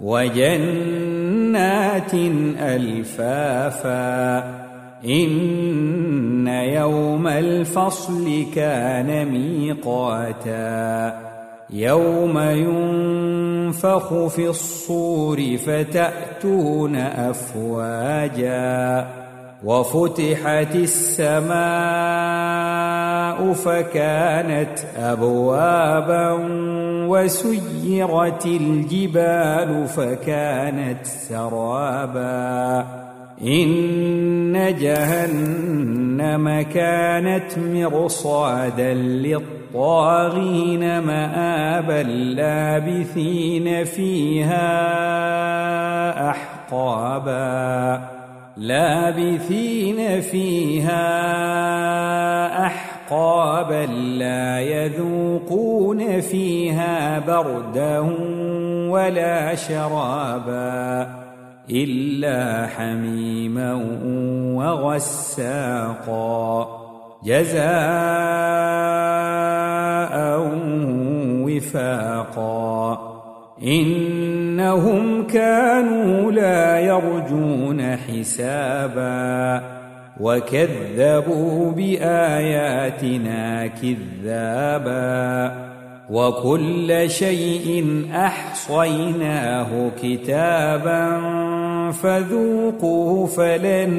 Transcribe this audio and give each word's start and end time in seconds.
وجنات 0.00 1.54
ألفافا 2.58 4.38
إن 5.04 6.48
يوم 6.48 7.26
الفصل 7.26 8.46
كان 8.54 9.28
ميقاتا 9.28 11.20
يوم 11.70 12.38
ينفخ 12.38 14.26
في 14.26 14.48
الصور 14.48 15.56
فتأتون 15.56 16.96
أفواجا 16.96 18.44
وفتحت 19.64 20.74
السماء 20.74 21.54
فكانت 23.52 24.78
أبوابا 24.96 26.38
وسيرت 27.08 28.46
الجبال 28.46 29.86
فكانت 29.86 31.06
سرابا. 31.06 32.86
إن 33.42 34.76
جهنم 34.78 36.62
كانت 36.62 37.58
مرصادا 37.58 38.94
للطاغين 38.94 40.98
مابا 40.98 42.02
لابثين 42.02 43.84
فيها 43.84 44.70
أحقابا. 46.30 48.13
لابثين 48.56 50.20
فيها 50.20 51.06
أحقابا 52.66 53.86
لا 53.92 54.60
يذوقون 54.60 56.20
فيها 56.20 57.18
بردا 57.18 57.98
ولا 58.90 59.54
شرابا 59.54 61.08
إلا 61.70 62.66
حميما 62.66 63.74
وغساقا 64.54 66.66
جزاء 67.24 67.64
وفاقا 71.44 73.13
إنهم 73.62 75.26
كانوا 75.26 76.32
لا 76.32 76.80
يرجون 76.80 77.96
حسابا 77.96 79.62
وكذبوا 80.20 81.72
بآياتنا 81.72 83.66
كذابا 83.66 85.52
وكل 86.10 87.10
شيء 87.10 88.04
أحصيناه 88.14 89.90
كتابا 90.02 91.20
فذوقوا 91.90 93.26
فلن 93.26 93.92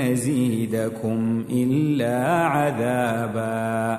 نزيدكم 0.00 1.44
إلا 1.50 2.46
عذابا 2.46 3.98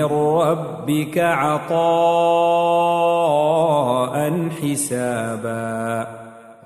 من 0.00 0.12
ربك 0.12 1.18
عطاء 1.18 1.70
حسابا. 4.62 6.06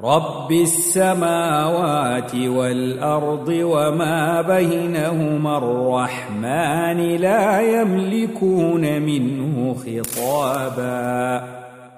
رب 0.04 0.52
السماوات 0.52 2.34
والأرض 2.34 3.48
وما 3.48 4.42
بينهما 4.42 5.58
الرحمن 5.58 7.16
لا 7.16 7.80
يملكون 7.80 9.02
منه 9.02 9.74
خطابا. 9.74 11.44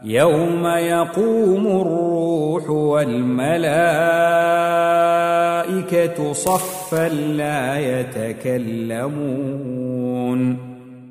يوم 0.04 0.66
يقوم 0.66 1.66
الروح 1.66 2.70
والملائكة 2.70 3.62
صفا 6.32 7.08
لا 7.08 7.78
يتكلمون. 7.78 9.26